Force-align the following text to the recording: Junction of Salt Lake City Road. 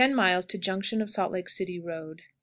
Junction 0.59 0.99
of 0.99 1.11
Salt 1.11 1.31
Lake 1.31 1.47
City 1.47 1.79
Road. 1.79 2.23